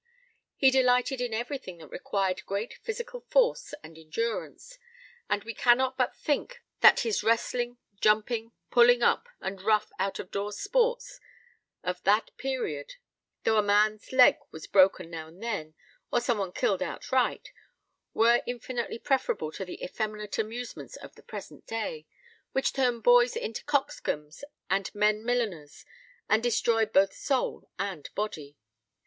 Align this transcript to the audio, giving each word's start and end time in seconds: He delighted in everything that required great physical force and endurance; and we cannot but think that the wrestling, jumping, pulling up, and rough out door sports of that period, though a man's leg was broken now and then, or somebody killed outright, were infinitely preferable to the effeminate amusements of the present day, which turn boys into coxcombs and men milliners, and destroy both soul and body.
He 0.55 0.71
delighted 0.71 1.21
in 1.21 1.31
everything 1.31 1.77
that 1.77 1.89
required 1.89 2.43
great 2.47 2.73
physical 2.73 3.19
force 3.21 3.75
and 3.83 3.95
endurance; 3.99 4.79
and 5.29 5.43
we 5.43 5.53
cannot 5.53 5.95
but 5.95 6.15
think 6.17 6.63
that 6.79 6.97
the 6.97 7.15
wrestling, 7.23 7.77
jumping, 7.99 8.51
pulling 8.71 9.03
up, 9.03 9.29
and 9.41 9.61
rough 9.61 9.91
out 9.99 10.17
door 10.31 10.53
sports 10.53 11.19
of 11.83 12.01
that 12.01 12.35
period, 12.37 12.95
though 13.43 13.59
a 13.59 13.61
man's 13.61 14.11
leg 14.11 14.37
was 14.49 14.65
broken 14.65 15.11
now 15.11 15.27
and 15.27 15.43
then, 15.43 15.75
or 16.11 16.19
somebody 16.19 16.51
killed 16.59 16.81
outright, 16.81 17.53
were 18.11 18.41
infinitely 18.47 18.97
preferable 18.97 19.51
to 19.51 19.65
the 19.65 19.83
effeminate 19.83 20.39
amusements 20.39 20.95
of 20.95 21.13
the 21.13 21.21
present 21.21 21.67
day, 21.67 22.07
which 22.53 22.73
turn 22.73 23.01
boys 23.01 23.35
into 23.35 23.63
coxcombs 23.65 24.43
and 24.67 24.95
men 24.95 25.23
milliners, 25.23 25.85
and 26.27 26.41
destroy 26.41 26.87
both 26.87 27.13
soul 27.13 27.69
and 27.77 28.09
body. 28.15 28.57